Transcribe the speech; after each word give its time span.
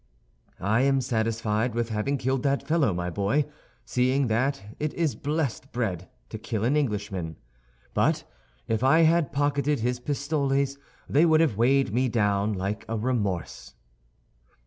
"I 0.59 0.81
am 0.81 0.99
satisfied 0.99 1.75
with 1.75 1.89
having 1.89 2.17
killed 2.17 2.41
that 2.41 2.65
fellow, 2.67 2.91
my 2.91 3.11
boy, 3.11 3.45
seeing 3.85 4.25
that 4.29 4.59
it 4.79 4.95
is 4.95 5.13
blessed 5.13 5.71
bread 5.71 6.09
to 6.29 6.39
kill 6.39 6.63
an 6.63 6.75
Englishman; 6.75 7.35
but 7.93 8.23
if 8.67 8.83
I 8.83 9.01
had 9.01 9.31
pocketed 9.31 9.81
his 9.81 9.99
pistoles, 9.99 10.79
they 11.07 11.23
would 11.23 11.39
have 11.39 11.55
weighed 11.55 11.93
me 11.93 12.09
down 12.09 12.53
like 12.53 12.83
a 12.89 12.97
remorse." 12.97 13.75